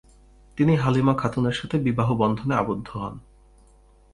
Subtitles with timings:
[0.57, 3.15] তিনি হালিমা খাতুনের সাথে বিবাহ বন্ধনে আবদ্ধ হন।